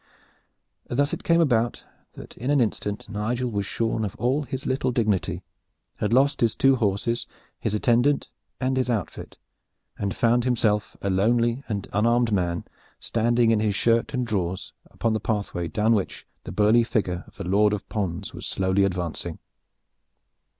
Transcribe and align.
Thus 0.87 1.13
it 1.13 1.23
came 1.23 1.39
about 1.41 1.85
that 2.13 2.35
in 2.35 2.49
an 2.49 2.59
instant 2.59 3.07
Nigel 3.07 3.51
was 3.51 3.67
shorn 3.67 4.03
of 4.03 4.15
all 4.15 4.41
his 4.41 4.65
little 4.65 4.91
dignity, 4.91 5.43
had 5.97 6.11
lost 6.11 6.41
his 6.41 6.55
two 6.55 6.77
horses, 6.77 7.27
his 7.59 7.75
attendant 7.75 8.27
and 8.59 8.77
his 8.77 8.89
outfit, 8.89 9.37
and 9.99 10.15
found 10.15 10.43
himself 10.43 10.97
a 11.03 11.11
lonely 11.11 11.63
and 11.67 11.87
unarmed 11.93 12.31
man 12.31 12.65
standing 12.97 13.51
in 13.51 13.59
his 13.59 13.75
shirt 13.75 14.11
and 14.11 14.25
drawers 14.25 14.73
upon 14.89 15.13
the 15.13 15.19
pathway 15.19 15.67
down 15.67 15.93
which 15.93 16.25
the 16.45 16.51
burly 16.51 16.83
figure 16.83 17.23
of 17.27 17.37
the 17.37 17.43
Lord 17.47 17.71
of 17.71 17.87
Pons 17.87 18.33
was 18.33 18.47
slowly 18.47 18.83
advancing. 18.85 19.37